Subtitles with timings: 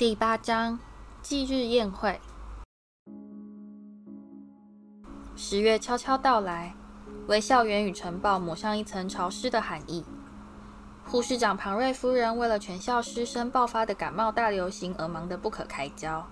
[0.00, 0.78] 第八章
[1.20, 2.18] 忌日宴会。
[5.36, 6.74] 十月悄悄到来，
[7.26, 10.02] 为校园与城堡抹上一层潮湿的寒意。
[11.04, 16.26] 护士长庞瑞夫人为了全校师生爆发的感冒大流行而忙得不可开交。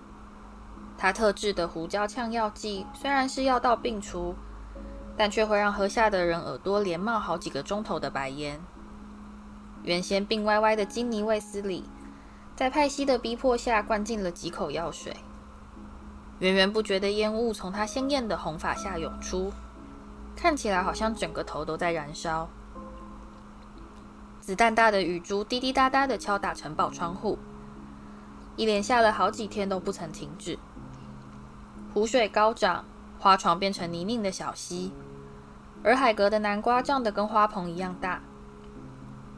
[0.97, 4.33] 她特制的胡椒呛药剂虽然是药到病除，
[5.15, 8.59] 但却会让喝下的人耳朵连冒好几个钟头的白烟。
[9.83, 11.83] 原先病歪歪的金尼卫斯理，
[12.59, 15.15] 在派西的逼迫下灌进了几口药水。
[16.39, 19.53] 源源不绝的烟雾从他鲜艳的红发下涌出，
[20.35, 22.49] 看起来好像整个头都在燃烧。
[24.41, 27.39] 子弹大的雨珠滴滴答答的敲打城堡窗户，
[28.57, 30.59] 一连下了好几天都不曾停止。
[31.93, 32.83] 湖水高涨，
[33.19, 34.91] 花床变成泥泞的小溪，
[35.81, 38.21] 而海格的南瓜胀得跟花棚一样大。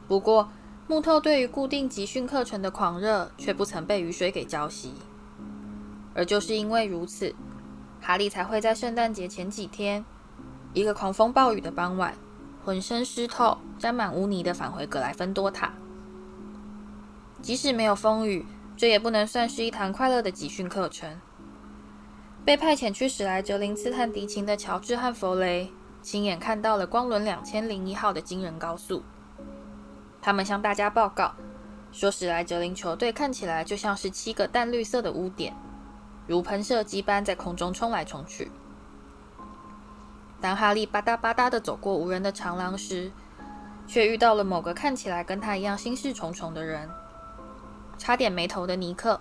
[0.08, 0.48] 不过，
[0.92, 4.88] 木头对于固定集训课程的狂热却不曾被雨水给浇熄。
[6.12, 7.34] 而就是因为如此，
[7.98, 10.04] 哈利才会在圣诞节前几天，
[10.74, 12.14] 一个狂风暴雨的傍晚，
[12.62, 15.72] 浑身湿透、沾满污泥的返回格莱芬多塔。
[17.40, 18.44] 即使没有风雨，
[18.76, 21.18] 这也不能算是一堂快乐的集训课程。
[22.44, 29.02] 被派遣去史莱哲林刺探敌情的乔治和弗雷，亲眼看到了光轮两千零一号的惊人高速。
[30.22, 31.32] 他们向大家报告
[31.92, 35.54] 说，史莱哲林球队看起来就像是七个淡绿色的污点。
[36.28, 38.50] 如喷射机般在空中冲来冲去。
[40.40, 43.10] 当哈利吧嗒吧嗒地走过无人的长廊时，
[43.88, 46.88] 却遇到了某个看起来跟他一样心事重重的人——
[47.98, 49.20] 差点没头的尼克，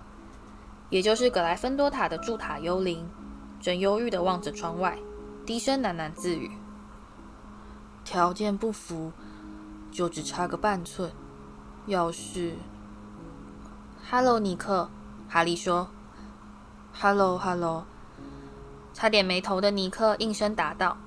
[0.92, 3.10] 也就是格莱芬多塔的驻塔幽灵，
[3.60, 4.98] 正忧郁地望着窗外，
[5.46, 6.52] 低声喃喃自语
[8.06, 9.12] ：“条件不符，
[9.92, 11.12] 就只差个半寸。
[11.86, 12.56] 要是
[14.02, 14.90] ……”“哈喽，尼克。”
[15.30, 15.90] 哈利说。
[16.94, 17.86] 哈喽，哈喽！
[18.94, 20.98] 差点没头的尼克应声答道，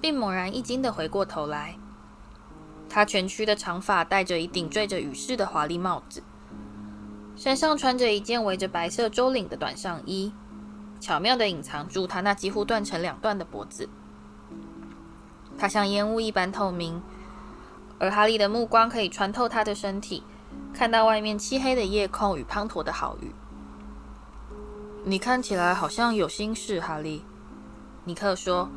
[0.00, 1.76] 并猛然一惊地回过头来。
[2.90, 6.22] 他蜷曲的长发戴着一顶缀着羽饰的华丽帽子，
[7.34, 10.32] 身上穿着一件围着白色周领的短上衣，
[11.00, 13.88] 巧妙地隐藏住他那几乎断成两段的脖子。
[15.56, 17.02] 他像烟雾一般透明，
[18.04, 20.22] 而哈利的目光可以穿透他的身体，
[20.74, 23.34] 看到外面漆黑的夜空与滂沱的好雨。
[25.04, 27.24] 你看起来好像有心事，哈利。
[28.04, 28.68] 尼克说，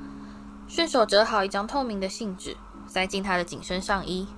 [0.65, 2.55] 顺手折好一张透明的信纸，
[2.87, 4.29] 塞进他的紧身上衣。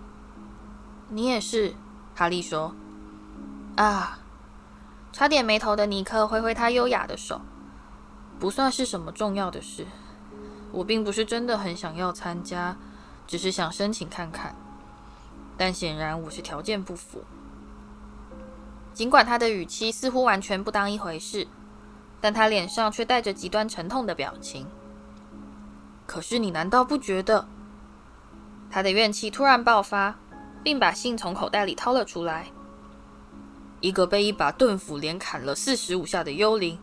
[1.09, 1.75] 你也是，
[2.15, 2.73] 哈利说。
[3.75, 4.17] 啊，
[5.13, 7.41] 差点没头的尼克挥挥他优雅的手，
[8.39, 9.85] 不算是什么重要的事。
[10.71, 12.75] 我并不是真的很想要参加，
[13.27, 14.55] 只是想申请看看。
[15.59, 17.23] 但显然我是条件不符。
[18.93, 21.45] 尽管他的语气似乎完全不当一回事。
[22.21, 24.67] 但他脸上却带着极端沉痛的表情。
[26.05, 27.47] 可是你难道不觉得？
[28.69, 30.15] 他的怨气突然爆发，
[30.61, 32.47] 并把信从口袋里掏了出来。
[33.79, 36.77] 一个被一把钝斧连砍了四十五下的幽灵，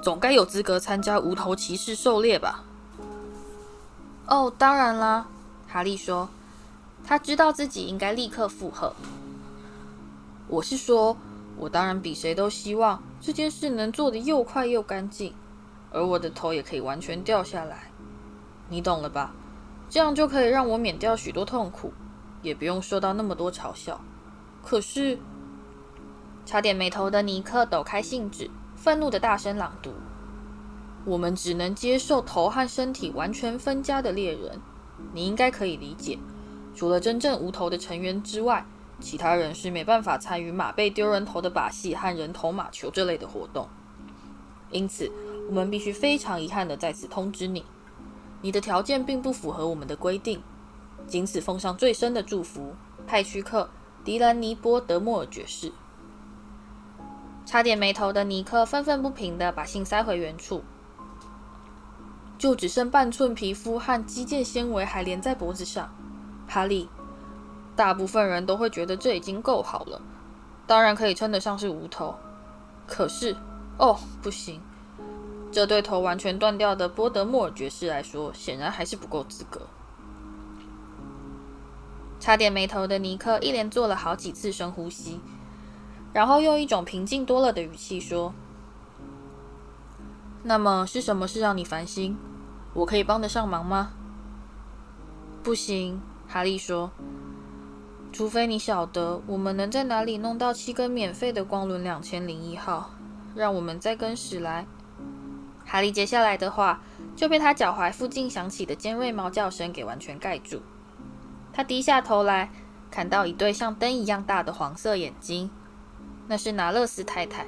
[0.00, 2.62] 总该有资格参加无头骑士狩猎吧？
[4.28, 5.26] 哦，当然啦，
[5.66, 6.28] 哈利说。
[7.06, 8.92] 他知道自己应该立刻附和。
[10.48, 11.16] 我是说。
[11.58, 15.32] 我当然比谁都希望这件事能做得又快又干净，
[15.90, 17.90] 而我的头也可以完全掉下来，
[18.68, 19.32] 你懂了吧？
[19.88, 21.94] 这样就可以让我免掉许多痛苦，
[22.42, 23.98] 也不用受到那么多嘲笑。
[24.62, 25.18] 可是，
[26.44, 29.94] 差点没头的尼克抖开信纸，愤怒地大声朗读
[31.06, 34.60] ：“我们只能接受头和身体完全分家的猎人。
[35.14, 36.18] 你应该可以理解，
[36.76, 38.64] 除了真正无头的成员之外。”
[38.98, 43.68] 其他人是没办法参与马背丢人头的把戏和人头马球这类的活动，
[44.70, 45.12] 因此
[45.48, 47.62] 我们必须非常遗憾地再次通知你，
[48.40, 50.42] 你的条件并不符合我们的规定。
[51.06, 52.74] 仅此奉上最深的祝福，
[53.06, 53.64] 派屈克·
[54.02, 55.70] 迪兰尼波德莫尔爵士。
[57.44, 60.64] 差点没头的尼克愤愤不平地把信塞回原处，
[62.38, 65.94] 就只剩半寸皮肤和肌腱纤维还连在脖子上，
[66.46, 66.88] 哈利。
[67.74, 70.00] 大部分人都会觉得这已经够好了，
[70.66, 72.14] 当然可以称得上是无头。
[72.86, 73.36] 可是，
[73.78, 74.60] 哦，不行，
[75.52, 79.62] 这对头完全断掉的波德莫尔爵士来说，显然还是不够资格。
[82.18, 85.20] 差点没头的尼克一连做了好几次深呼吸，
[86.14, 88.32] 然后用一种平静多了的语气说
[90.44, 92.16] ：“那么是什么事让你烦心？
[92.72, 93.90] 我可以帮得上忙吗？”
[95.44, 96.00] 不行，
[96.36, 96.90] 哈利说。
[98.12, 102.90] 除非你晓得我们能在哪里弄到七根免费的光轮两千零一号，
[103.34, 104.66] 让我们再跟史莱。
[105.64, 106.82] 哈利接下来的话
[107.16, 110.60] 就被他脚踝附近响起的尖锐猫叫声给完全盖住。
[111.54, 112.50] 他低下头来，
[112.90, 115.48] 看到一对像灯一样大的黄色眼睛，
[116.28, 117.46] 那是拿勒斯太太，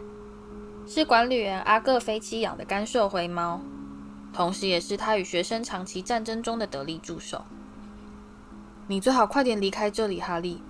[0.86, 3.60] 是管理员阿各菲奇养的干瘦灰猫，
[4.32, 7.44] 同时也是他与学生长期战争中的得力助手。
[8.90, 10.62] 你最好快点离开这里，哈利。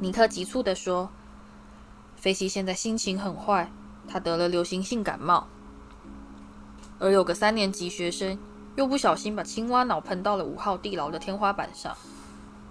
[0.00, 1.10] 尼克急促地说
[2.16, 3.70] ：“菲西现在心情很坏，
[4.08, 5.46] 他得了流行性感冒。
[6.98, 8.38] 而有个三年级学生
[8.76, 11.94] 又不小心把青蛙脑喷到了五号地牢的天花板上，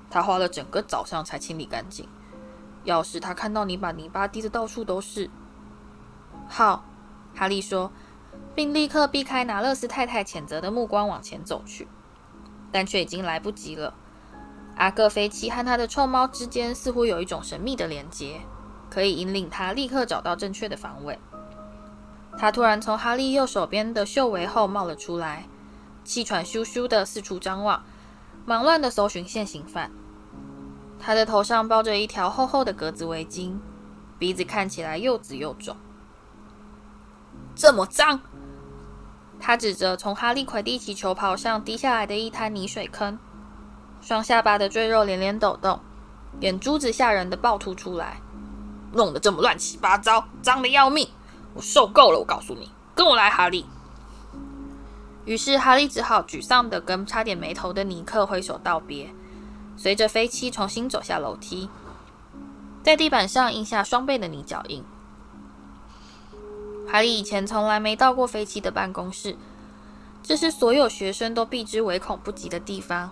[0.10, 2.08] 他花了整个早上才清理干净。
[2.84, 5.30] 要是他看到你把泥巴滴得到处都是……”
[6.50, 6.84] 好，
[7.36, 7.92] 哈利说，
[8.56, 11.88] 并立刻避开拿勒斯太太谴责的目光往前走去，
[12.72, 13.94] 但却已经来不及了。
[14.78, 18.42] 阿各菲奇和他的臭猫之间似乎有一种神秘的连接，
[18.90, 21.18] 可以引领他立刻找到正确的方位。
[22.38, 25.46] 他突然从哈利右手边的袖围后冒了出来，
[26.04, 27.84] 气喘吁吁地四处张望，
[28.46, 29.92] 忙乱地搜寻现行犯。
[31.00, 33.58] 他的头上包着一条厚厚的格子围巾，
[34.20, 35.76] 鼻子看起来又紫又肿。
[37.56, 38.20] 这么脏！
[39.40, 43.18] 他指着从哈利魁地奇球袍上滴下来的一滩泥水坑。
[44.08, 45.82] 双下巴的赘肉连连抖动，
[46.40, 48.22] 眼珠子吓人的暴突出来，
[48.94, 51.10] 弄得这么乱七八糟，脏得要命！
[51.54, 52.20] 我受够了！
[52.20, 53.66] 我告诉你，跟我来，哈利。
[55.26, 59.14] 于是哈利只好沮丧的跟差点没头的尼克挥手道别，
[59.76, 61.70] 随着飞机重新走下楼梯，
[62.82, 64.86] 在地板上印下双倍的泥脚印。
[66.88, 69.36] 哈利以前从来没到过飞机的办公室，
[70.24, 73.12] 这是所有学生都避之唯恐不及的地方。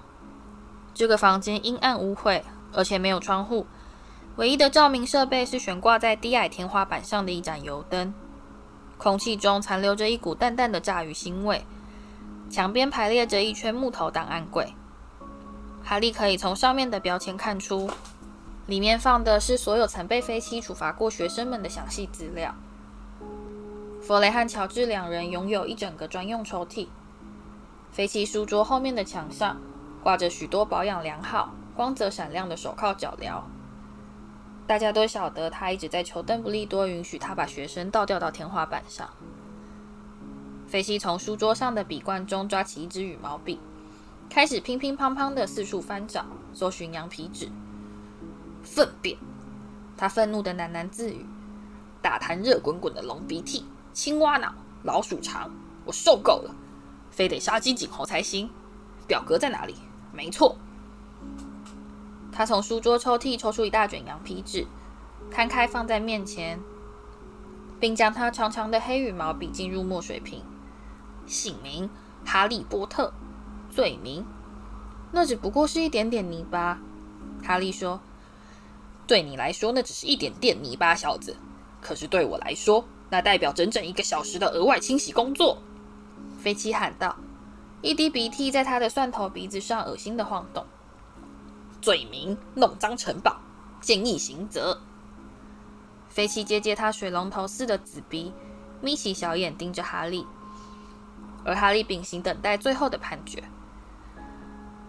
[0.96, 3.68] 这个房间阴暗污秽，而且没有窗户。
[4.38, 8.14] 唯一的照明设备是悬挂在低矮天花板上的一盏油灯。
[8.98, 11.66] 空气中残留着一股淡淡的炸鱼腥味。
[12.50, 14.74] 墙边排列着一圈木头档案柜。
[15.84, 17.90] 哈利可以从上面的标签看出，
[18.66, 22.56] 里面放的是所有曾被飞七处罚过学生们的详细资料。
[24.02, 26.88] 弗雷和乔治两人拥有一整个专用抽屉。
[27.92, 29.58] 飞七书桌后面的墙上。
[30.06, 33.42] 挂着许多保养良好、光泽闪亮的手铐脚镣，
[34.68, 39.10] 大家都晓得他一直在求邓布利多允许他把学生倒吊到天花板上。
[40.68, 43.60] 菲西从书桌上的笔罐中抓起一支羽毛笔，
[44.30, 46.24] 开始乒乒乓乓的四处翻找，
[46.54, 47.50] 搜寻羊皮纸。
[48.64, 49.18] 粪便！
[49.98, 51.26] 他愤怒的喃喃自语
[52.04, 54.54] ：“大滩热滚滚的龙鼻涕，青蛙脑，
[54.84, 55.50] 老鼠肠，
[55.84, 56.54] 我受够了，
[57.10, 58.48] 非得杀鸡儆猴才行。
[59.08, 59.74] 表格在哪里？”
[60.16, 60.58] 没错，
[62.32, 64.66] 他从书桌抽屉抽出一大卷羊皮纸，
[65.30, 66.60] 摊开放在面前，
[67.80, 70.42] 并将他长长的黑羽毛笔进入墨水瓶。
[71.26, 71.90] 姓名：
[72.24, 73.12] 哈利波特。
[73.70, 74.26] 罪名：
[75.12, 76.80] 那只不过是一点点泥巴。
[77.44, 78.00] 哈利说
[79.06, 81.36] ：“对你来说，那只是一点点泥巴，小子。
[81.82, 85.58] 可是对我来说，那代表整整一个小时的额外清洗工作。”
[86.40, 87.18] 飞奇喊道。
[87.86, 90.66] 一滴鼻涕在他的蒜头鼻子上恶心的晃动。
[91.84, 93.38] 罪名：弄脏城堡，
[93.80, 94.82] 建议刑责。
[96.10, 98.34] 飞奇接接他水龙头似的紫鼻，
[98.82, 100.26] 眯起小眼盯着哈利，
[101.46, 103.44] 而哈利屏息等待最后的判决。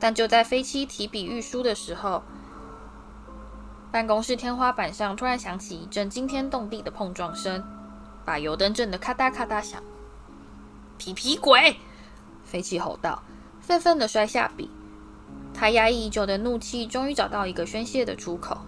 [0.01, 2.23] 但就在飞奇提笔欲书的时候，
[3.93, 7.63] 办公室天花板上突然响起一阵惊天动地的碰撞声，
[8.25, 9.83] 把油灯震得咔嗒咔嗒响。
[10.97, 11.79] 皮皮鬼！
[12.57, 13.23] 飞起吼道，
[13.61, 14.71] 愤愤地摔下笔。
[15.53, 18.63] 他压抑已久的怒气终于找到一个宣泄的出口。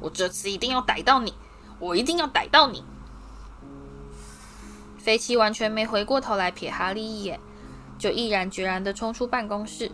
[0.00, 1.32] 我这次一定要逮到你！
[1.78, 2.82] 我一定要逮到你！
[4.98, 7.38] 飞起完全没回过头来瞥哈利一眼，
[7.96, 9.92] 就毅然决然地冲出办公室。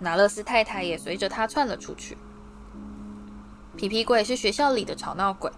[0.00, 2.18] 拿勒斯太太也随着他窜了出去。
[3.76, 5.52] 皮皮鬼是学校里的吵闹鬼，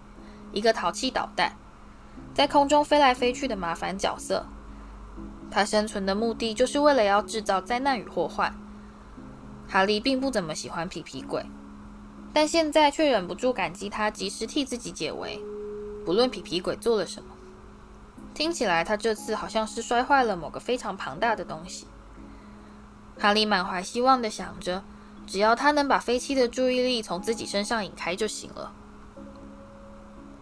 [0.51, 1.53] 一个淘气捣蛋，
[2.35, 4.45] 在空中飞来飞去的麻烦角色。
[5.49, 8.53] 他生存的目的就是为了要制造灾难与祸患。
[9.67, 11.45] 哈利并不怎么喜欢皮皮鬼，
[12.33, 15.39] 但现在却忍不住感激他及时替自己解围。
[16.05, 17.29] 不论皮皮鬼做了什么，
[18.33, 21.87] 听起来他这次好像是摔坏了某个非常庞大的东西。
[23.17, 24.83] 哈利满怀希望地想着，
[25.25, 28.71] 只要他能把飞七的注意力从自己身上引开就行了。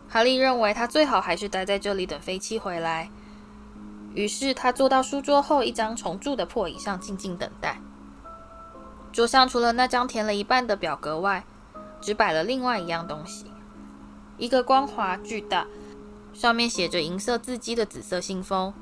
[0.09, 3.09] 哈利认为他最好还是待在这里等飞七回来。
[4.13, 7.81] 于是他坐到书桌后一张虫蛀的破椅上，静静等待。
[9.11, 11.45] 桌上除了那张填了一半的表格外，
[12.01, 13.45] 只摆了另外一样东西，
[14.37, 15.67] 一个光滑巨大、
[16.33, 18.73] 上面写着银色字迹的紫色信封。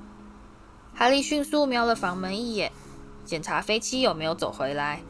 [0.94, 2.72] 哈利迅速瞄了房门一眼，
[3.24, 5.02] 检查飞机有没有走回来，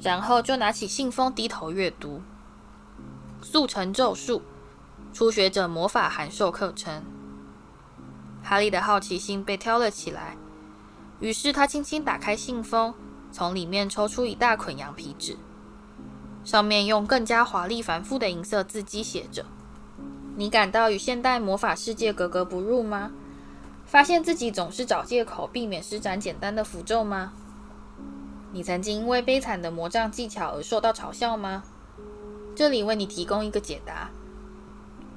[0.00, 2.22] 然后就拿起信封低头阅读。
[3.42, 4.42] 速成咒术，
[5.12, 7.02] 初学者魔法函授课程。
[8.48, 10.36] 哈利的好奇心被挑了起来，
[11.18, 12.94] 于是他轻轻打开信封，
[13.32, 15.36] 从里面抽出一大捆羊皮纸，
[16.44, 19.44] 上面用更加华丽繁复的银色字迹写着
[20.38, 23.10] ：“你感到与现代魔法世界格格不入吗？
[23.84, 27.32] 发现自己总是找借口避免施展简单的符咒吗？
[28.52, 31.64] 你曾经因为悲惨的魔杖技巧而受到嘲笑吗？”
[32.54, 34.08] 这里为你提供一个解答：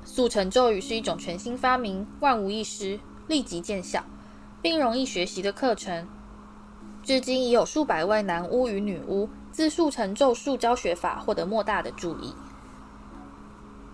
[0.03, 4.03] 速成咒语是一种全新发明，万无一失，立即见效，
[4.61, 6.05] 并容易学习的课程。
[7.01, 12.33] 至今已有数百位男巫与女巫自速成咒术教学法获得莫大的注意。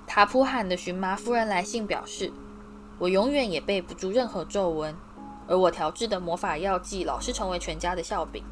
[0.08, 2.34] 塔普罕的荨麻夫人来信表示
[2.98, 4.96] ：“我永远也背不住任何咒文，
[5.48, 8.44] 而我调制的魔法药剂老是成为全家的笑柄。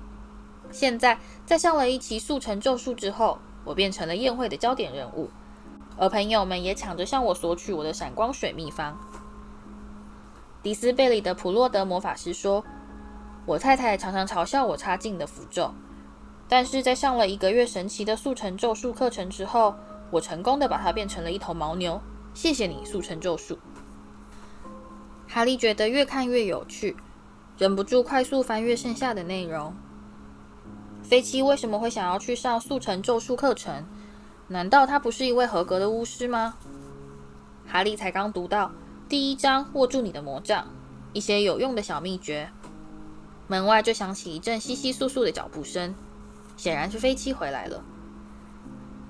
[0.70, 5.30] 现在在上了一期速成咒术之后。”我变成了宴会的焦点人物，
[5.96, 9.00] 而朋友们也抢着向我索取我的闪光水秘方。
[10.64, 12.64] 迪斯贝里的普洛德魔法师说
[13.46, 15.74] ：“我太太常常嘲笑我差劲的符咒，
[16.48, 19.76] 但是在上了一个月神奇的速成咒术课程之后，
[20.10, 22.02] 我成功的把它变成了一头牦牛。
[22.34, 23.60] 谢谢你，速成咒术。”
[25.28, 26.96] 哈利觉得越看越有趣，
[27.58, 29.76] 忍不住快速翻阅剩下的内容。
[31.04, 33.86] 飞机为什么会想要去上速成咒术课程？
[34.48, 36.56] 难道他不是一位合格的巫师吗？
[37.68, 38.72] 哈利才刚读到
[39.10, 40.68] 第一章，握住你的魔杖，
[41.12, 42.50] 一些有用的小秘诀。
[43.48, 45.94] 门外就响起一阵窸窸窣窣的脚步声，
[46.58, 47.84] 显然是飞七回来了。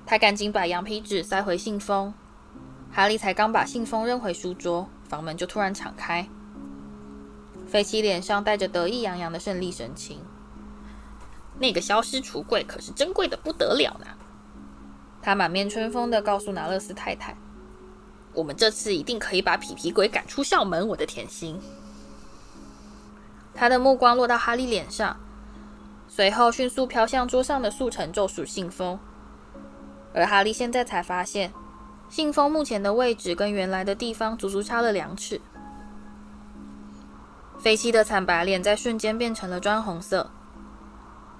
[0.05, 2.13] 他赶紧把羊皮纸塞回信封。
[2.91, 6.27] 哈利才刚把信封扔回书桌，房门就突然敞开。
[7.67, 10.19] 飞七脸上带着得意洋洋的胜利神情。
[11.59, 14.07] 那个消失橱柜可是珍贵的不得了呢。
[15.21, 17.37] 他满面春风地告诉拿勒斯太太
[18.33, 21.59] ：“我们这次一定可以把皮皮鬼赶出校门，我的甜心。”
[23.55, 25.17] 他的目光落到哈利脸上，
[26.07, 28.99] 随后迅速飘向桌上的速成咒术信封。
[30.13, 31.53] 而哈利现在才发现，
[32.09, 35.39] 信封目前的位置跟原来的地方足足差了两尺。
[37.59, 40.29] 飞七的惨白脸在瞬间变成了砖红色。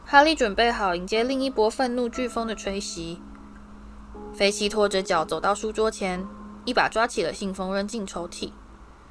[0.05, 3.21] 哈利准备好迎接另一波愤怒飓风的吹袭。
[4.33, 6.25] 飞七拖着脚走到书桌前，
[6.65, 8.51] 一把抓起了信封，扔进抽屉。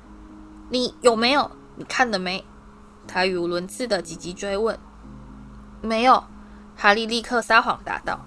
[0.70, 1.50] “你有没有？
[1.76, 2.44] 你看了没？”
[3.06, 4.78] 他语无伦次的急急追问。
[5.82, 6.24] “没有。”
[6.76, 8.24] 哈利立刻撒谎答道。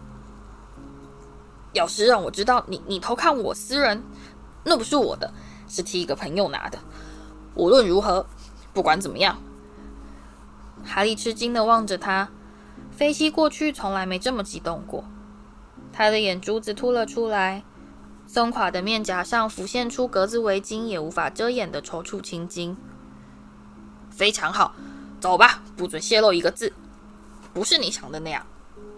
[1.74, 4.03] “要是让我知道你你偷看我私人，
[4.63, 5.34] 那不是我的，
[5.67, 6.77] 是替一个朋友拿的。
[7.55, 8.25] 无论如何，
[8.74, 9.38] 不管怎么样。”
[10.86, 12.29] 哈利吃惊的望着他。
[12.91, 15.03] 飞七过去从来没这么激动过，
[15.91, 17.63] 他的眼珠子凸了出来，
[18.36, 22.75] 松垮的面颊上浮现出格子围巾也无法遮掩的踌躇青筋。
[24.12, 24.75] 非常好，
[25.22, 26.74] 走吧，不准泄露一个字，
[27.54, 28.46] 不是你想的那样。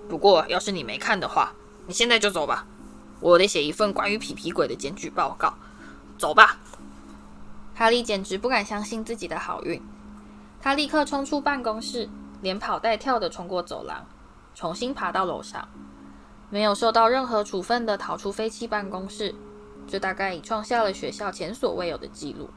[0.10, 1.53] 不过要是你没看的话，
[1.86, 2.65] 你现在就走吧，
[3.20, 5.53] 我得写一份关于皮皮鬼的检举报告。
[6.17, 6.58] 走吧。
[7.75, 9.79] 哈利简直不敢相信自己的好运，
[10.60, 12.10] 他立刻冲出办公室。
[12.41, 14.03] 连跑带跳的冲过走廊，
[14.56, 15.67] 重新爬到楼上，
[16.50, 19.36] 没有受到任何处分的逃出飞七办公室，
[19.88, 22.50] 这大概已创下了学校前所未有的记录。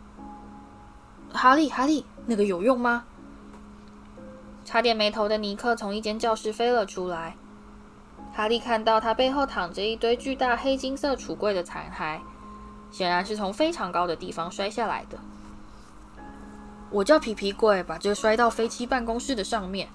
[1.33, 3.05] 哈利，哈利，那个有用吗？
[4.65, 7.37] 差点没头的尼克从一间教室飞了出来。
[8.33, 12.21] 哈利看到他背后躺着一堆巨大黑金色橱柜的残骸，
[12.93, 15.19] 显然是从非常高的地方摔下来的。
[16.91, 19.89] 我叫皮皮鬼，把这摔到飞机办公室的上面。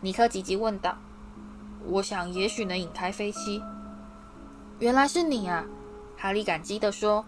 [0.00, 0.98] 尼克急急问道
[1.88, 3.62] ：“我想也许能引开飞机。”
[4.78, 5.64] 原来是你啊！
[6.16, 7.24] 哈利感激地说：“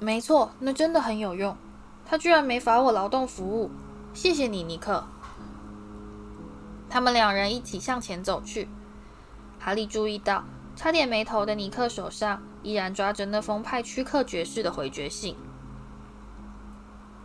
[0.00, 1.56] 没错，那真的很有用。
[2.06, 3.70] 他居然没罚我劳动服务，
[4.14, 5.04] 谢谢你，尼克。”
[6.88, 8.68] 他们两人一起向前走去。
[9.58, 10.44] 哈利注意到，
[10.74, 15.36] 差点没头的尼克手上依然抓着那封派屈克爵士的回绝信。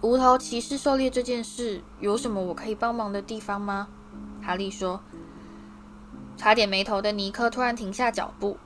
[0.02, 3.88] 无头骑士狩猎这件事有什么我可以帮忙的地方吗？
[4.42, 5.02] 哈利说。
[6.38, 8.58] 差点没头的尼克突然停下脚步，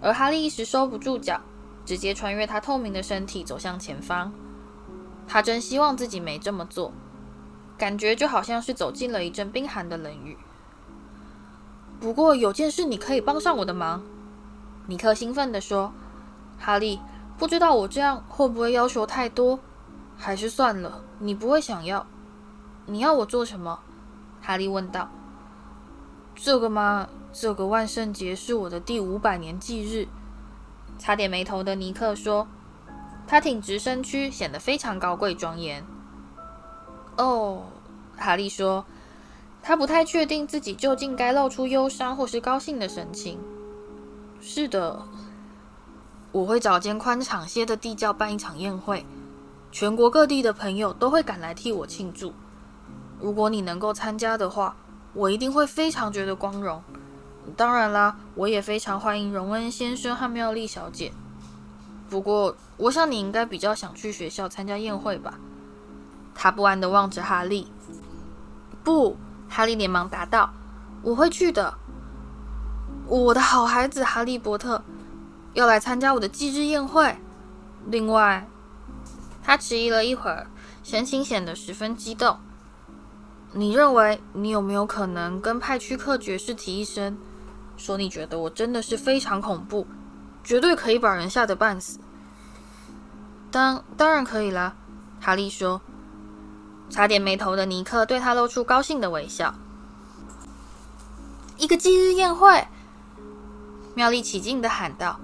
[0.00, 1.40] 而哈利一时收不住脚，
[1.84, 4.32] 直接穿越他透明的身体走向前方。
[5.26, 6.92] 他真希望自己没这么做，
[7.76, 10.36] 感觉就好像是走进了一阵冰寒的冷雨。
[12.00, 14.02] 不过有件事你可以帮上我的忙。
[14.86, 15.92] 尼克兴奋地说
[16.58, 16.98] ：“哈利，
[17.36, 19.60] 不知道我这样会不会要求太多？
[20.16, 22.06] 还是算了，你不会想要？
[22.86, 23.80] 你要我做什么？”
[24.40, 25.10] 哈利问道。
[26.42, 30.08] “这个吗，这个万圣节是我的第五百年忌日。”
[30.98, 32.48] 擦点眉头的尼克说。
[33.26, 35.84] 他挺直身躯，显得非常高贵庄严。
[37.16, 37.62] 哦，
[38.16, 38.84] 哈利说，
[39.62, 43.38] 他不太确定自己究竟该露出忧伤或是高兴的神情。
[44.40, 45.04] 是的，
[46.32, 49.06] 我会找间宽敞些的地窖办一场宴会，
[49.70, 52.32] 全国各地的朋友都会赶来替我庆祝。
[53.20, 54.74] 如果你能够参加的话，
[55.12, 56.82] 我一定会非常觉得光荣。
[57.56, 61.12] 当然啦，我也非常欢迎荣恩先生和妙丽小姐。
[62.08, 65.34] 不过，我想你应该比较想去学校参加宴会吧？
[66.34, 67.70] 他不安地望着哈利。
[68.82, 69.16] 不，
[69.48, 70.52] 哈利连忙答道
[71.02, 71.74] ：“我会去的。
[73.06, 74.82] 我的好孩子哈利波特
[75.54, 77.16] 要来参加我的忌日宴会。
[77.86, 78.46] 另外，
[79.42, 80.46] 他迟疑了一会儿，
[80.82, 82.38] 神情显得十分激动。
[83.52, 87.16] 你认为你有没有可能跟派屈克爵士提一声，
[87.76, 89.86] 说你觉得我真的是非常恐怖？”
[90.42, 91.98] 绝对可以把人吓得半死。
[93.50, 94.74] 当当然可以啦，
[95.20, 95.80] 哈利说。
[96.88, 99.54] 差点没头的尼克对他露出高兴的微笑。
[101.56, 102.66] 一个忌日宴会，
[103.94, 105.20] 妙丽起劲的喊道。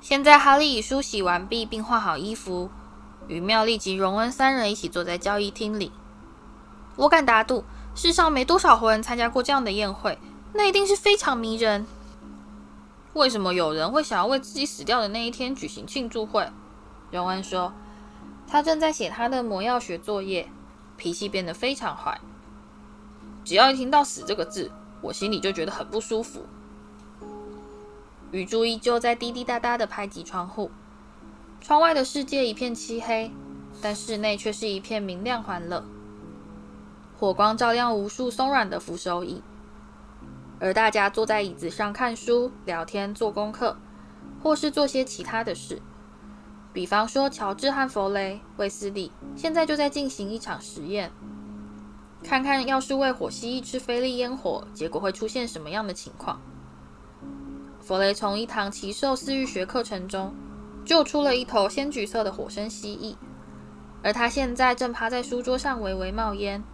[0.00, 2.70] 现在哈利已梳洗完毕，并换好衣服，
[3.26, 5.90] 与妙丽及荣恩三人一起坐在交易厅里。
[6.96, 10.18] 我敢打赌，世上没多少活人参加过这样的宴会，
[10.52, 11.86] 那一定是非常迷人。
[13.14, 16.48] 为什么有人会想要为自己死掉的那一天举行庆祝会？
[17.10, 17.72] 荣恩说，
[18.46, 20.48] 他正在写他的魔药学作业，
[20.96, 22.20] 脾气变得非常坏。
[23.44, 26.46] 只要一听到“死”这个字，我心里就觉得很不舒服。
[28.30, 30.70] 雨珠依旧在滴滴答答的拍击窗户，
[31.60, 33.30] 窗外的世界一片漆黑，
[33.80, 35.84] 但室内却是一片明亮欢乐。
[37.18, 39.42] 火光照亮无数松软的扶手椅。
[40.60, 43.76] 而大家坐在椅子上看书、聊天、做功课，
[44.42, 45.82] 或是做些其他的事。
[46.72, 51.12] 比方说，乔治和弗雷、卫斯理现在就在进行一场实验，
[52.22, 56.40] 看看要是喂火蜥蜴吃菲利烟火，结果会出现什么样的情况。
[57.80, 60.34] 弗雷从一堂奇兽饲育学课程中
[60.84, 63.14] 救出了一头鲜橘色的火生蜥蜴，
[64.02, 66.64] 而他现在正趴在书桌上微微冒烟，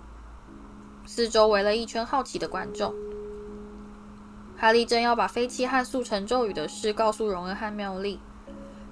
[1.13, 2.95] 四周围了一圈好奇的观众。
[4.57, 8.21] 哈利正要把飞七和速成咒语的事告诉荣恩和妙丽，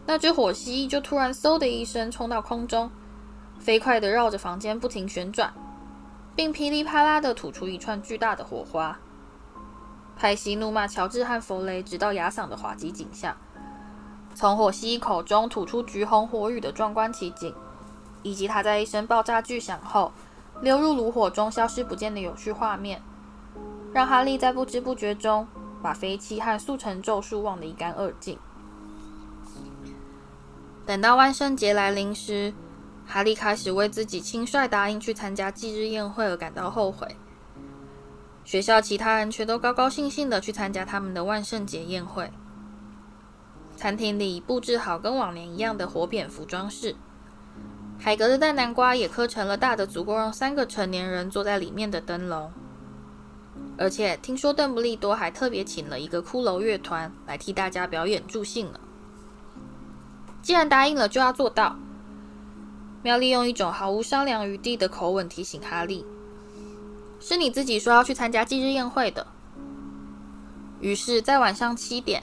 [0.04, 2.90] 那只火蜥蜴就突然嗖的一声冲到空中，
[3.60, 5.54] 飞快地绕着房间不停旋转，
[6.34, 8.98] 并噼里啪啦地吐出一串巨大的火花。
[10.16, 13.36] 派西怒骂乔治和弗雷，直到哑嗓的滑稽景象，
[14.34, 17.54] 从火蜥蜴口中吐出橘红火雨的壮观奇景，
[18.24, 20.10] 以及它在一声爆炸巨响后
[20.60, 23.02] 流入炉火中消失不见的有趣画面，
[23.92, 25.46] 让哈利在不知不觉中。
[25.80, 28.36] 把飞七和速成咒术忘得一干二净。
[30.84, 32.52] 等到万圣节来临时，
[33.06, 37.16] 哈利开始为自己轻率答应去参加忌日宴会而感到后悔。
[38.44, 42.32] 学校其他人却都高高兴兴地去参加他们的万圣节宴会。
[43.76, 46.96] 餐厅里布置好跟往年一样的火蝙蝠装饰，
[47.98, 52.50] 海格的大南瓜也刻成了大的足够让三个成年人坐在里面的灯笼。
[53.76, 58.80] 而且听说邓布利多还特别请了一个骷髅乐团来替大家表演助兴呢。
[60.42, 61.76] 既然答应了，就要做到。
[63.02, 66.04] 妙丽用一种毫无商量余地的口吻提醒哈利
[67.20, 69.26] ：“是你自己说要去参加忌日宴会的。”
[70.80, 72.22] 于是，在晚上七点，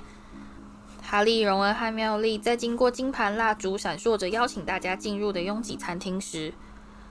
[1.08, 6.54] 哈利、荣恩和妙丽在经过金盘蜡烛闪烁着邀请大家进入的拥挤餐厅时，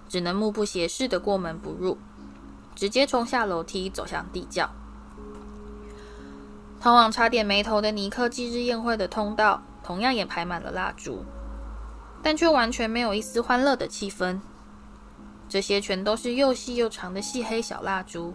[0.09, 1.97] 只能目不斜视的过门不入。
[2.75, 4.69] 直接冲下楼梯，走向地窖。
[6.81, 11.25] 通往差点眉头的尼克忌日宴会的通道，同样也排满了蜡烛，
[12.21, 14.41] 但却完全没有一丝欢乐的气氛。
[15.49, 18.35] 这些全都是又细又长的细黑小蜡烛，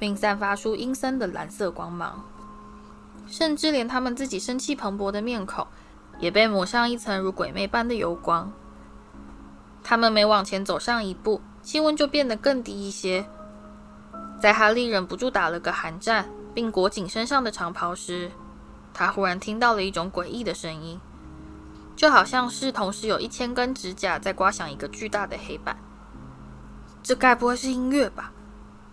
[0.00, 2.24] 并散发出阴森的蓝色光芒。
[3.30, 5.66] 甚至连他们自己生气蓬勃的面孔，
[6.18, 8.52] 也被抹上一层如鬼魅般的油光。
[9.82, 13.24] 他们每往前走上一步，气温就变得更低一些。
[14.40, 18.30] 在哈利忍不住打了个寒战，并裹紧身上的长袍时，
[18.92, 21.00] 他忽然听到了一种诡异的声音，
[21.94, 25.76] 就好像是同时有一千根指甲在刮响一个巨大的黑板。
[27.02, 28.32] 这该不会是音乐吧？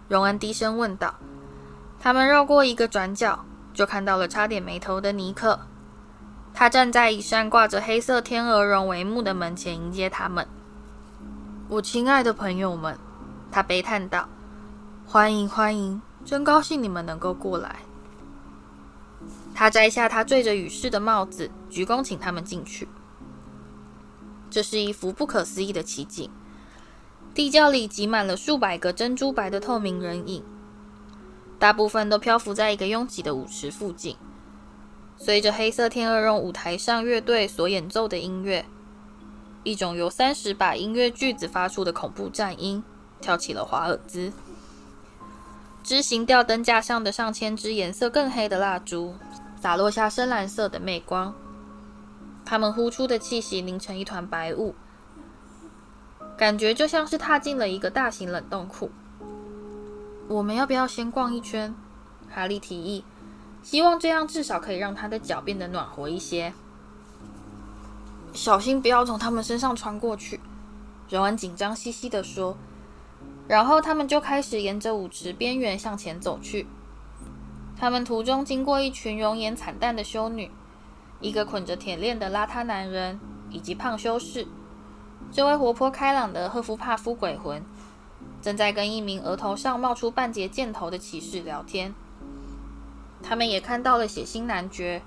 [0.08, 1.16] 荣恩低声问道。
[2.00, 3.44] 他们绕过一个转角，
[3.78, 5.60] 就看到了差点没头的尼克
[6.52, 10.48] 他站在一扇挂着黑色天鹅绒帷幕的门前迎接他们。
[11.70, 12.98] 我亲爱的朋友们，
[13.52, 14.28] 他悲叹道
[15.06, 17.82] ：“欢迎欢迎，真高兴你们能够过来。”
[19.54, 22.88] 他摘下他缀着羽饰的帽子，鞠躬请他们进去。
[24.50, 26.28] 这是一幅不可思议的奇景。
[27.36, 30.44] 地窖里挤满了数百个珍珠白的透明人影，
[31.60, 34.16] 大部分都漂浮在一个拥挤的舞池附近，
[35.18, 38.66] 随着黑色天鹅绒舞台上乐队所演奏的音乐，
[39.64, 42.84] 一种由三十把音乐锯子发出的恐怖战音
[43.20, 44.32] 跳起了华尔兹。
[45.84, 49.16] 枝形吊灯架上的上千支颜色更黑的蜡烛
[49.60, 51.34] 洒落下深蓝色的媚光，
[52.46, 54.76] 它们呼出的气息凝成一团白雾。
[56.38, 58.92] 感觉就像是踏进了一个大型冷冻库。
[60.30, 61.74] 我们要不要先逛一圈？
[62.30, 63.06] 哈利提议，
[63.64, 66.54] 希望这样至少可以让他的脚变得暖和一些。
[68.34, 70.42] 小心不要从他们身上穿过去，
[71.10, 72.58] 荣恩紧张兮兮地说。
[73.48, 76.68] 然后他们就开始沿着舞池边缘向前走去。
[77.78, 80.52] 他们途中经过一群容颜惨淡的修女，
[81.22, 83.18] 一个捆着铁链的邋遢男人，
[83.50, 84.46] 以及胖修士。
[85.32, 87.64] 这位活泼开朗的赫夫帕夫鬼魂
[88.42, 91.94] 正在跟一名额头上冒出半截箭头的骑士聊天。
[93.24, 95.02] 他们也看到了血腥男爵，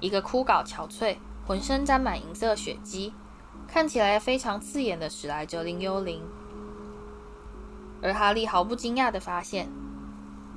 [0.00, 3.12] 一个枯槁憔悴、浑身沾满银色血迹、
[3.66, 6.22] 看起来非常刺眼的史莱哲林幽灵。
[8.02, 9.68] 而哈利毫不惊讶地发现，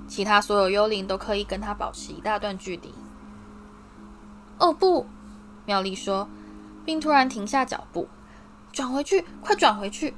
[0.08, 2.94] 其他所有幽灵都可以跟他保持一大段距离。
[4.60, 5.06] 哦不，
[5.66, 6.30] 妙丽说，
[6.86, 8.08] 并突然停下脚步。
[8.72, 10.14] 转回去，快转回去！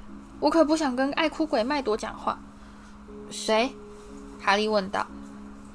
[0.46, 2.38] 我可不想跟爱哭鬼麦朵讲话。
[3.32, 3.74] 谁？
[4.40, 5.08] 哈利问道。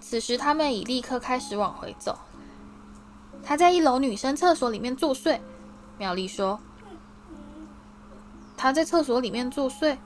[0.01, 2.17] 此时他们已立刻开始往回走。
[3.43, 5.41] 他在一楼女生厕所里面作祟，
[5.99, 6.61] 妙丽说。
[8.57, 9.97] 他在厕所里面作祟？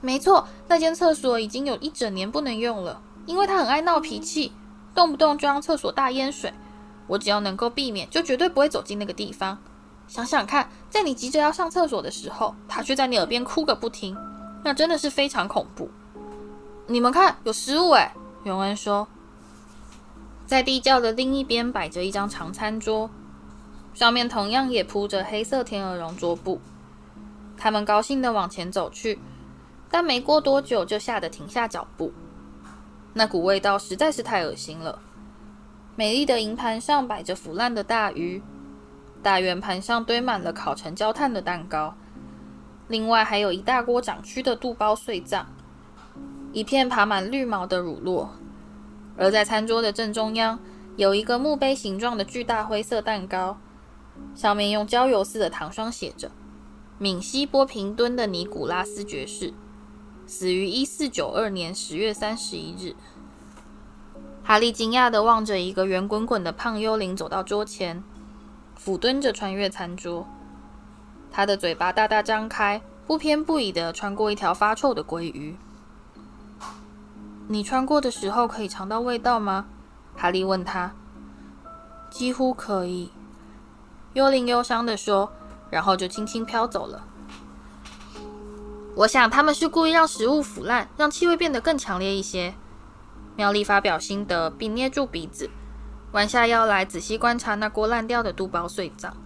[0.00, 4.52] 没错，那间厕所已经有一整年不能用了，因为他很爱闹脾气，
[4.94, 6.54] 动不动就让厕所大淹水。
[7.06, 9.58] 我只要能够避免，就绝对不会走进那个地方。
[10.08, 14.16] 想想看，在你急着要上厕所的时候，他却在你耳边哭个不停，
[14.62, 15.90] 那真的是非常恐怖。
[16.86, 18.12] 你们看，有食物哎！
[18.44, 19.08] 永恩说，
[20.44, 23.08] 在地窖的另一边摆着一张长餐桌，
[23.94, 26.60] 上面同样也铺着黑色天鹅绒桌布。
[27.56, 29.20] 他们高兴地往前走去，
[29.88, 32.12] 但没过多久就吓得停下脚步。
[33.14, 34.98] 那股味道实在是太恶心了。
[35.94, 38.42] 美丽的银盘上摆着腐烂的大鱼。
[39.22, 41.94] 大圆盘上堆满了烤成焦炭的蛋糕，
[42.88, 45.46] 另外还有一大锅长蛆的肚包碎脏，
[46.52, 48.28] 一片爬满绿毛的乳酪。
[49.16, 50.58] 而在餐桌的正中央，
[50.96, 53.58] 有一个墓碑形状的巨大灰色蛋糕，
[54.34, 56.32] 上面用焦油似的糖霜写着
[56.98, 59.54] “闽西·波平敦的尼古拉斯爵士，
[60.26, 62.96] 死于一四九二年十月三十一日”。
[64.42, 68.02] 哈利惊讶地望着一个圆滚滚的胖幽灵走到桌前。
[68.76, 70.26] 俯蹲着穿越餐桌，
[71.30, 75.56] 他的嘴巴大大张开，不偏不倚地穿过一条发臭的鲑鱼。
[77.48, 79.66] 你穿过的时候可以尝到味道吗？
[80.16, 80.92] 哈利问他。
[82.10, 83.10] 几乎可以，
[84.14, 85.32] 幽灵忧伤地说，
[85.70, 87.04] 然后就轻轻飘走了。
[88.94, 92.54] 我想他们是故意让食物腐烂，让气味变得更强烈一些。
[93.36, 95.48] 妙丽发表心得，并捏住鼻子。
[96.12, 99.16] 弯下腰来，仔细观察那锅烂掉的肚包碎脏。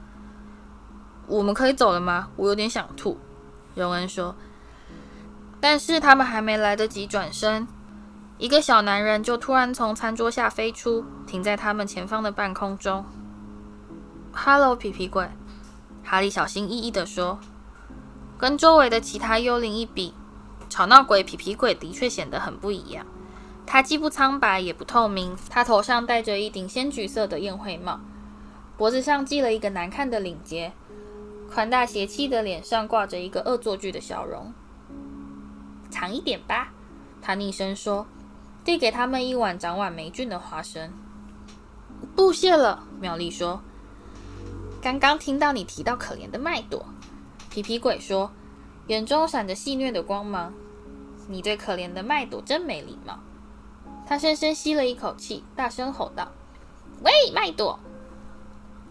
[1.27, 2.29] 我们可以走了吗？
[2.37, 3.18] 我有点想吐。
[3.75, 4.35] 荣恩说。
[5.61, 7.66] 但是他们还没来得及转身，
[8.38, 13.05] 一个小男人就突然从餐桌下飞出，停在他们前方的半空中。
[14.33, 15.29] 哈喽，皮皮鬼！
[16.05, 17.38] 哈利小心翼翼地说。
[18.38, 20.14] 跟周围的其他幽灵一比，
[20.68, 23.07] 吵闹鬼皮皮鬼的确显得很不一样。
[23.66, 28.00] 他既不苍白也不透明，他头上戴着一顶鲜橘色的宴会帽，
[28.76, 30.72] 脖子上系了一个难看的领结，
[31.52, 34.55] 宽大邪气的脸上挂着一个恶作剧的笑容。
[35.90, 36.72] 尝一点吧，
[37.20, 38.07] 他厉声说，
[38.64, 40.92] 递给他们一碗长满霉菌的花生。
[42.14, 43.61] 不谢了，妙丽说。
[44.81, 46.87] 刚刚听到你提到可怜的麦朵，
[47.50, 48.31] 皮皮鬼说，
[48.87, 50.55] 眼中闪着戏谑的光芒。
[51.29, 53.18] 你对可怜的麦朵真没礼貌。
[54.06, 56.28] 他深深吸了一口气，大声吼道
[57.02, 57.80] ：“喂，麦朵！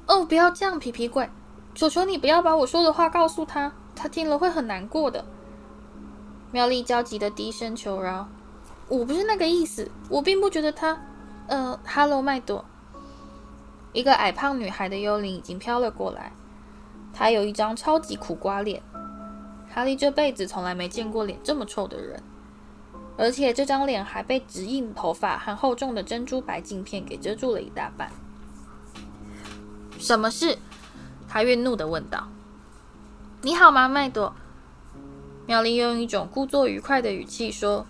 [0.07, 1.29] 哦，不要这样，皮皮鬼！
[1.73, 5.23] 求求你不要把我说的话告诉他，他听了会很难过的。”
[6.51, 8.27] 妙丽焦急地低声求饶
[8.89, 10.99] ：“我不是那个意思，我并不觉得他……
[11.47, 12.65] 呃，哈喽，麦朵。”
[13.93, 16.33] 一个矮胖女孩的幽灵已经飘了过来。
[17.13, 18.83] 她有一张超级苦瓜脸，
[19.73, 22.21] 哈利这辈子从来没见过脸这么臭的人，
[23.17, 28.11] 而且这张脸还被直硬头发和厚重的珍珠白镜片给遮住了一大半。
[29.97, 30.57] 什么事？
[31.27, 32.27] 他怨怒地问道。
[33.41, 34.33] “你好吗，麦朵？”
[35.47, 37.85] 妙丽用一种故作愉快的语气说。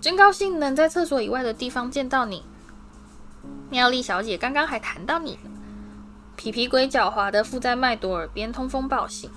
[0.00, 2.42] 真高兴能在厕所以外的地方见到你，
[3.70, 4.36] 妙丽小姐。
[4.36, 5.50] 刚刚还谈到你呢。
[6.36, 9.30] 皮皮鬼狡猾地附在麦朵耳边通风报信。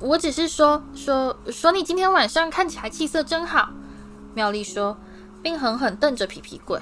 [0.00, 3.70] 我只是说说说你今天晚上看起来气色真好，
[4.32, 4.96] 妙丽说，
[5.42, 6.80] 并狠狠瞪着皮皮鬼。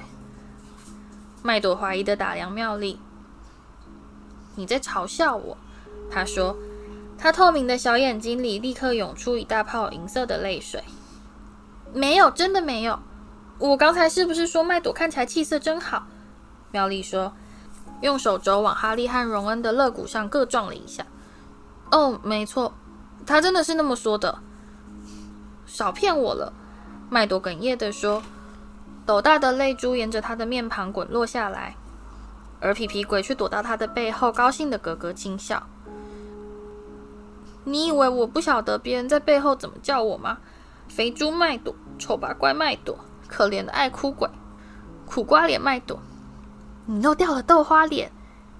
[1.41, 2.99] 麦朵怀疑的打量妙丽。
[4.55, 5.57] 你在嘲笑我？
[6.11, 6.55] 她说，
[7.17, 10.83] 她透明的小眼睛里立刻涌出一大泡银色的泪水。
[11.93, 12.99] 没有，真的没有。
[13.57, 16.05] 我刚才是不是说麦朵看起来气色真好？
[16.71, 17.33] 妙丽说，
[18.01, 21.05] 用手肘往哈利和荣恩的肋骨上各撞了一下。
[21.89, 22.73] 哦，没错，
[23.27, 24.39] 他真的是那么说的。
[25.65, 26.53] 少骗我了，
[27.09, 28.23] 麦朵哽咽地说，
[29.05, 31.75] 斗大的泪珠沿着他的面庞滚落下来，
[32.61, 35.67] 而皮皮鬼却躲到他的背后，高兴的咯咯轻笑。
[37.65, 40.37] 你以为我不晓得别人在背后怎么叫我吗？
[40.87, 44.29] 肥猪麦朵，丑八怪麦朵，可怜的爱哭鬼，
[45.05, 45.99] 苦瓜脸麦朵，
[46.85, 48.09] 你又掉了豆花脸。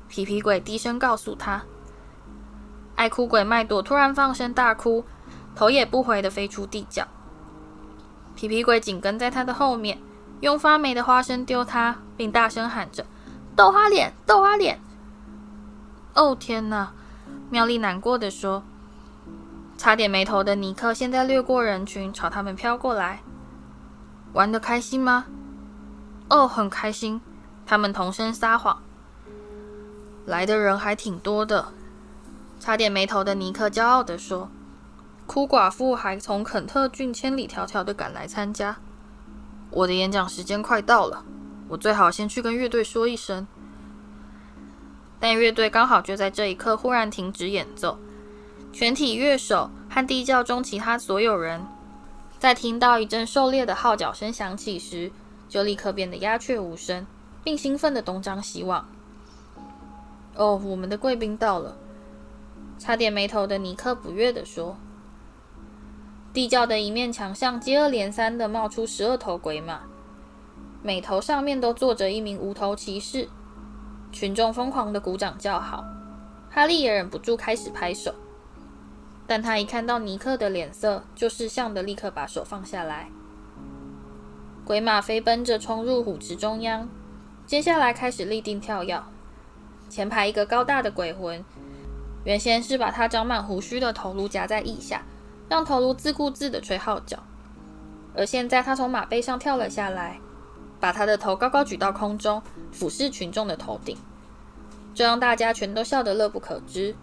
[0.10, 1.64] 皮皮鬼低声告诉他。
[2.98, 5.06] 爱哭鬼麦朵突然放声大哭，
[5.56, 7.08] 头也不回地飞出地窖。
[8.36, 10.00] 皮皮鬼紧跟在他的后面，
[10.42, 13.06] 用发霉的花生丢他，并大声喊着
[13.56, 14.80] ：“豆花脸，豆花脸！”
[16.16, 16.92] 哦天哪！
[17.52, 18.64] 妙丽难过地说。
[19.78, 23.22] 差点没头的尼克现在掠过人群，朝他们飘过来。
[24.34, 25.26] 玩得开心吗？
[26.30, 27.22] 哦，很开心。
[27.68, 28.82] 他们同声撒谎。
[30.26, 31.68] 来的人还挺多的。
[32.60, 34.50] 差点没头的尼克骄傲地说
[35.26, 38.78] ：“哭寡妇还从肯特郡千里迢迢地赶来参加。”
[39.72, 41.24] 我的演讲时间快到了，
[41.68, 43.48] 我最好先去跟乐队说一声。
[45.20, 47.98] 但乐队刚好就在这一刻忽然停止演奏。
[48.72, 51.66] 全体乐手和地窖中其他所有人，
[52.38, 55.12] 在听到一阵狩猎的号角声响起时，
[55.50, 57.08] 就立刻变得鸦雀无声，
[57.44, 58.88] 并兴奋地东张西望。
[60.36, 61.76] 哦，我们的贵宾到了！
[62.78, 64.78] 差点没头的尼克不悦地说。
[66.34, 69.82] 地窖的一面墙上接二连三地冒出十二头鬼马，
[70.84, 73.28] 每头上面都坐着一名无头骑士。
[74.12, 75.84] 群众疯狂地鼓掌叫好，
[76.50, 78.14] 哈利也忍不住开始拍手。
[79.26, 83.10] 但他一看到尼克的脸色，就识相的立刻把手放下来。
[84.64, 86.88] 鬼马飞奔着冲入舞池中央，
[87.46, 89.02] 接下来开始立定跳跃。
[89.90, 91.44] 前排一个高大的鬼魂，
[92.28, 95.02] 原先是把他长满胡须的头颅夹在腋下，
[95.48, 97.18] 让头颅自顾自地吹号角。
[98.14, 100.20] 而现在他从马背上跳了下来，
[100.78, 103.96] 把他的头高高举到空中，俯视群众的头顶，
[104.94, 106.94] 这让大家全都笑得乐不可支。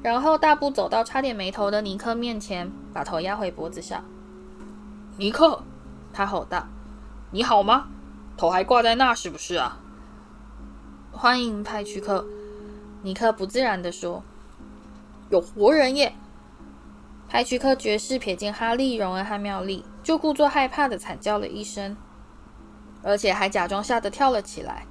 [0.00, 4.04] 然后大步走到差点没头的尼克面前，把头压回脖子上。
[5.16, 5.60] 尼克，
[6.12, 6.68] 他吼道
[7.32, 7.88] ：“你好吗？
[8.36, 9.80] 头还挂在那，是不是啊？”
[11.10, 12.24] 欢迎派屈克，
[13.02, 14.22] 尼克不自然地说
[15.30, 16.14] ：“有活人耶！”
[17.28, 21.96] 派屈克爵士瞥见哈利、荣恩和妙丽，就故作害怕地惨叫了一声，
[23.02, 24.84] 而且还假装吓得跳了起来，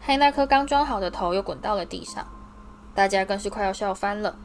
[0.00, 2.26] 害那颗刚装好的头又滚到了地上。
[2.94, 4.36] 大家更是快要笑翻了，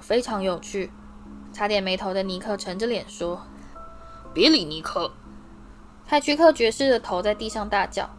[0.00, 0.90] 非常有趣。
[1.52, 3.40] 差点没头的尼克沉着脸说
[4.34, 5.10] ：“别理尼克。”
[6.06, 8.10] 派屈克爵士的头在地上大叫：“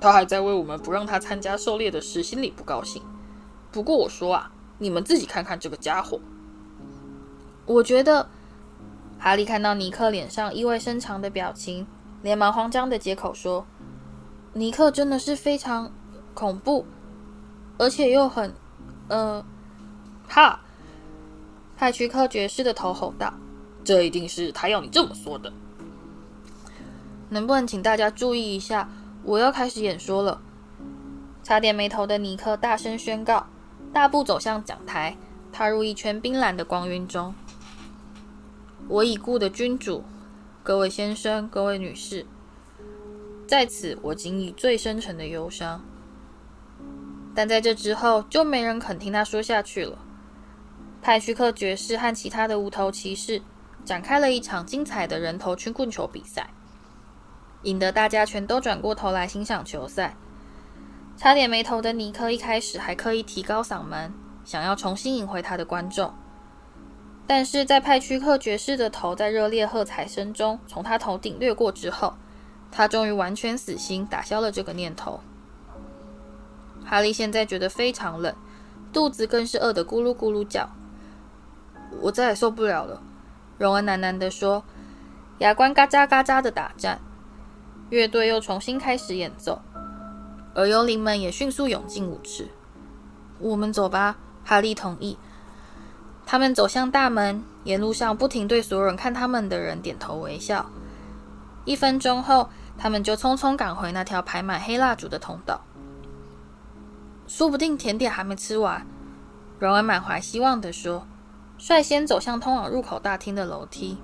[0.00, 3.02] 他还在为我们不让他参加狩猎的事心里不高兴。
[3.70, 6.18] 不过我说啊，你们自己看看这个家伙。”
[7.66, 8.28] 我觉得，
[9.18, 11.86] 哈利看到尼克脸上意味深长的表情，
[12.22, 13.66] 连忙慌张的接口说
[14.54, 15.92] ：“尼克真的是非常
[16.34, 16.86] 恐怖。”
[17.78, 18.52] 而且又很，
[19.08, 19.44] 呃，
[20.28, 20.60] 哈！
[21.76, 23.32] 派屈克爵士的头吼道
[23.82, 25.52] ：“这一定是他要你这么说的。”
[27.30, 28.88] 能不能请大家注意一下？
[29.30, 30.42] 我要开始演说了。
[31.40, 33.46] 擦点没头的尼克大声宣告，
[33.92, 35.16] 大步走向讲台，
[35.52, 37.32] 踏入一圈冰蓝的光晕中。
[38.88, 40.02] 我已故的君主，
[40.64, 42.26] 各位先生、各位女士，
[43.46, 45.80] 在此我谨以最深沉的忧伤。
[47.32, 49.96] 但在这之后，就没人肯听他说下去了。
[51.00, 53.40] 派屈克爵士和其他的无头骑士
[53.84, 56.50] 展开了一场精彩的人头曲棍球比赛。
[57.62, 60.16] 引得大家全都转过头来欣赏球赛。
[61.16, 64.12] 差点没头的尼克一开始还刻意提高嗓门，
[64.44, 66.12] 想要重新引回他的观众。
[67.26, 72.14] 但是在派屈克爵士的头在热烈喝彩声中从他头顶掠过之后，
[72.72, 75.20] 他终于完全死心，打消了这个念头。
[76.84, 78.34] 哈利现在觉得非常冷，
[78.92, 80.70] 肚子更是饿得咕噜咕噜叫。
[82.00, 83.02] 我再也受不了了，
[83.58, 84.64] 荣恩喃喃地说。
[85.38, 87.00] 牙关嘎喳嘎喳的打颤，
[87.90, 89.60] 乐队又重新开始演奏，
[90.54, 92.48] 而幽灵们也迅速涌进舞池。
[93.40, 95.18] 我们走吧，哈利同意。
[96.24, 100.70] 他们走向大门，沿路上不停对所有人看他们的人点头微笑。
[101.64, 102.48] 一分钟后，
[102.78, 105.60] 他们就匆匆赶回那条排满黑蜡烛的通道。
[107.26, 108.86] 说不定甜点还没吃完，
[109.58, 111.04] 荣恩满怀希望地说，
[111.58, 113.98] 率先走向通往入口大厅的楼梯。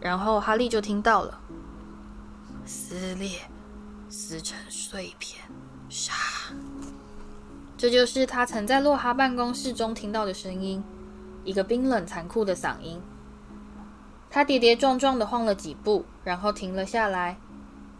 [0.00, 1.40] 然后哈利就听到了
[2.66, 3.40] 撕裂、
[4.08, 5.44] 撕成碎片、
[5.88, 6.12] 杀。
[7.76, 10.82] 这就是他曾在洛哈办公室中听到的声音。
[11.44, 13.02] 一个冰冷残酷的嗓音。
[14.30, 17.36] 他跌跌撞撞地晃了几步，然后停了下来，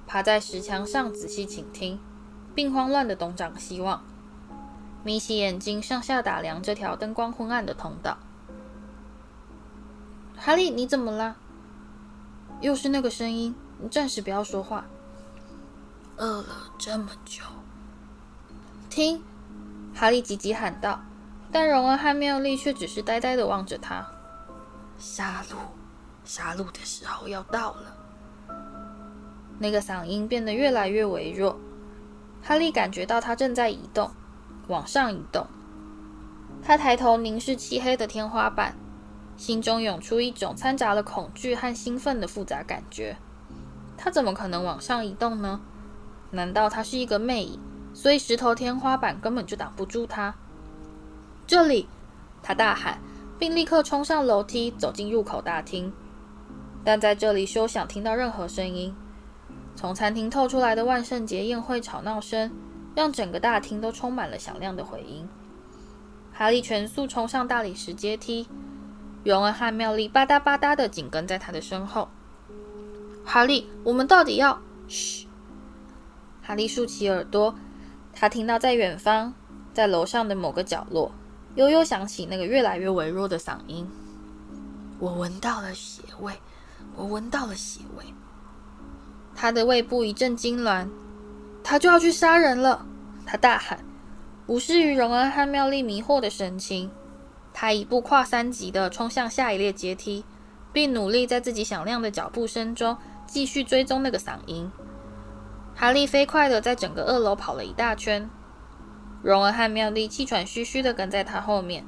[0.06, 2.00] 趴在石墙上仔细倾听，
[2.54, 4.02] 并慌乱地东张西望，
[5.04, 8.16] 眯起眼睛上下打量这条灯光昏暗的通道。
[10.38, 11.36] 哈利，你怎么了？
[12.62, 13.54] 又是那个声音。
[13.78, 14.84] 你暂时不要说话。
[16.16, 17.42] 饿了这么久。
[18.88, 19.22] 听，
[19.94, 21.00] 哈利急急喊道。
[21.52, 24.04] 但荣恩和妙丽却只是呆呆的望着他。
[24.98, 25.54] 杀戮，
[26.24, 27.96] 杀戮的时候要到了。
[29.58, 31.56] 那个嗓音变得越来越微弱。
[32.42, 34.10] 哈利感觉到他正在移动，
[34.66, 35.46] 往上移动。
[36.62, 38.76] 他抬头凝视漆黑的天花板，
[39.36, 43.16] 心中涌出一种掺杂了恐惧和兴奋的复杂感觉。
[44.04, 45.62] 他怎么可能往上移动呢？
[46.30, 47.58] 难道他是一个魅影，
[47.94, 50.34] 所以石头天花板根本就挡不住他？
[51.46, 51.88] 这里，
[52.42, 52.98] 他大喊，
[53.38, 55.90] 并立刻冲上楼梯，走进入口大厅。
[56.84, 58.94] 但在这里休想听到任何声音。
[59.74, 62.52] 从餐厅透出来的万圣节宴会吵闹声，
[62.94, 65.26] 让整个大厅都充满了响亮的回音。
[66.30, 68.46] 哈利全速冲上大理石阶梯，
[69.24, 72.10] 荣恩和妙丽吧嗒吧嗒地紧跟在他的身后。
[73.24, 74.60] 哈利，我们到底要？
[74.86, 75.26] 嘘！
[76.42, 77.54] 哈利竖起耳朵，
[78.12, 79.32] 他听到在远方，
[79.72, 81.10] 在楼上的某个角落。
[81.54, 83.88] 悠悠响起那个越来越微弱的嗓音
[84.98, 86.32] ：“我闻到了血味，
[86.96, 88.04] 我闻到了血味。”
[89.36, 90.88] 他的胃部一阵痉挛，
[91.62, 92.84] 他就要去杀人了！
[93.24, 93.84] 他大喊，
[94.46, 96.90] 无视于荣恩和妙丽迷惑的神情。
[97.52, 100.24] 他一步跨三级的冲向下一列阶梯，
[100.72, 102.96] 并努力在自己响亮的脚步声中
[103.34, 104.70] 继续追踪那个嗓音。
[105.74, 108.30] 哈利飞快地在整个二楼跑了一大圈。
[109.24, 111.84] 荣恩和妙丽气喘吁吁地跟在他后面，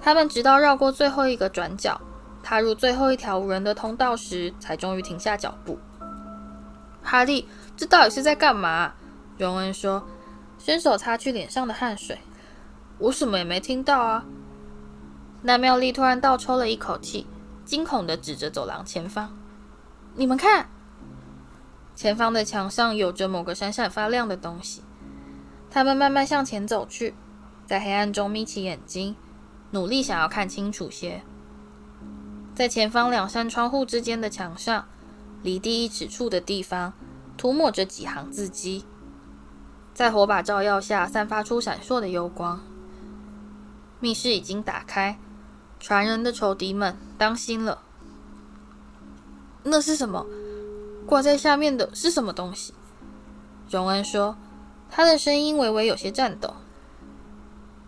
[0.00, 2.00] 他们直到绕过最后一个转角，
[2.42, 5.78] 踏入最后一条无人的通道时，才终于停下脚步。
[7.02, 8.94] 哈利，这到底是在干嘛？
[9.36, 10.06] 荣恩说，
[10.58, 12.20] 伸手擦去脸上的汗水。
[12.96, 14.24] 我什么也没听到啊。
[15.42, 17.26] 那妙丽突然倒抽了一口气，
[17.66, 19.36] 惊恐地指着走廊前方
[20.18, 20.70] ：“你们看，
[21.94, 24.82] 前方的墙上有着某个闪闪发亮的东西。”
[25.70, 27.14] 他们慢慢向前走去，
[27.66, 29.14] 在黑暗中眯起眼睛，
[29.72, 31.22] 努力想要看清楚些。
[32.54, 34.86] 在前方两扇窗户之间的墙上，
[35.42, 36.94] 离地一尺处的地方，
[37.36, 38.86] 涂抹着几行字迹，
[39.92, 42.62] 在火把照耀下散发出闪烁的幽光。
[44.00, 45.18] 密室已经打开，
[45.78, 47.82] 传人的仇敌们，当心了！
[49.68, 50.24] 那是什么？
[51.06, 52.72] 挂在下面的是什么东西？
[53.68, 54.36] 荣恩说。
[54.88, 56.54] 他的声音微微有些颤抖。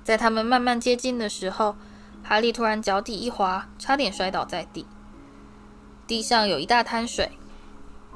[0.02, 1.76] 在他们慢慢接近的时候，
[2.24, 4.84] 哈利突然脚底一滑，差点摔倒在地。
[6.08, 7.30] 地上有一大滩水，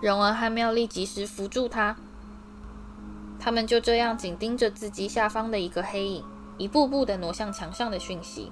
[0.01, 1.97] 荣恩和妙丽及时扶住他。
[3.39, 6.25] 他们就这样紧盯着字迹下方的一个黑影，
[6.59, 8.51] 一步步的挪向墙上的讯息。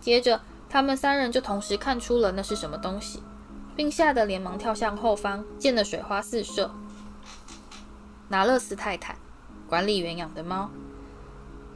[0.00, 3.20] 接着，他们三人就同时看出了那是什么东西，
[3.76, 6.70] 并吓得连忙跳向后方，溅得水花四射。
[8.28, 9.16] 拿勒斯太太。
[9.66, 10.70] 管理员养的猫，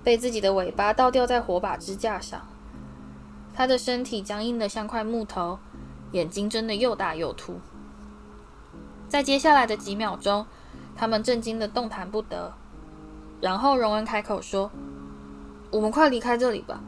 [0.04, 2.46] 被自己的尾巴倒吊在火把支架上，
[3.54, 5.58] 他的身体僵硬得像块木头，
[6.12, 7.58] 眼睛睁得又大又凸。
[9.08, 10.46] 在接下来的几秒钟，
[10.94, 12.52] 他们震惊得动弹不得。
[13.40, 14.70] 然后荣恩开口说
[15.72, 16.80] ：“我们快离开这里吧。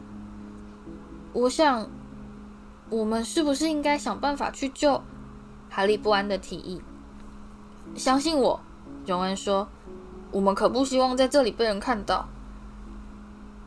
[1.33, 1.89] 我想，
[2.91, 5.01] 我们是不是应该想办法去救？”
[5.71, 6.81] 哈利不安的提议。
[7.95, 8.59] 相信我，
[9.07, 9.67] 荣恩说，
[10.29, 12.27] 我们可不希望在这里被人看到。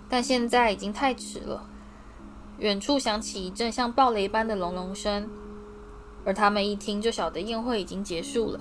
[0.08, 1.64] 但现在已经太迟了。
[2.58, 5.28] 远处响起一阵像暴雷般的隆隆声，
[6.24, 8.60] 而他们一听就晓得宴会已经结束了。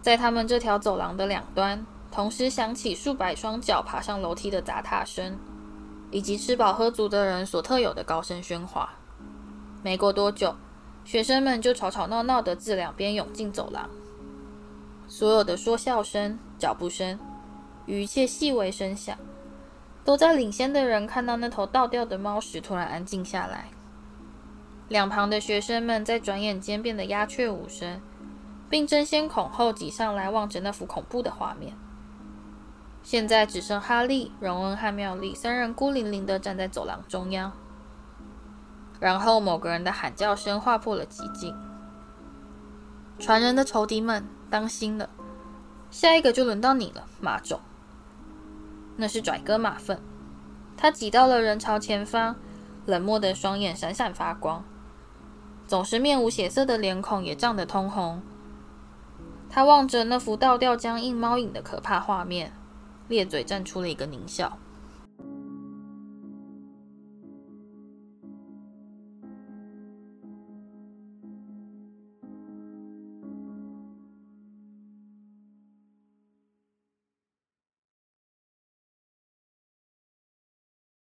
[0.00, 5.38] 在他们这条走廊的两端，同时响起数百双脚爬上楼梯的砸踏声，
[6.10, 8.88] 以及吃饱喝足的人所特有的高声喧哗。
[9.88, 10.54] 没过多久，
[11.02, 13.88] 学生们就吵吵闹闹地自两边涌进走廊。
[15.08, 17.18] 所有的说笑声、脚步声
[17.86, 19.16] 与一切细微声响。
[20.04, 23.68] 都在领先的人看到那头倒吊的猫时，突然安静下来。
[24.88, 28.02] 两旁的学生们在转眼间变得鸦雀无声，
[28.68, 31.72] 并争先恐后挤上来望着那幅恐怖的画面。
[33.02, 37.50] 现在只剩哈利、荣恩和妙丽三人孤零零地站在走廊中央。
[39.00, 41.54] 然后，某个人的喊叫声划破了寂静
[43.18, 45.08] ：“传人的仇敌们，当心了！
[45.90, 47.60] 下一个就轮到你了，马种。”
[48.96, 50.00] 那是拽哥马粪，
[50.76, 52.34] 他挤到了人潮前方，
[52.86, 54.64] 冷漠的双眼闪闪发光，
[55.68, 58.20] 总是面无血色的脸孔也涨得通红。
[59.48, 62.52] 他望着那幅倒吊僵硬猫影的可怕画面，
[63.06, 64.58] 咧嘴绽出了一个狞笑。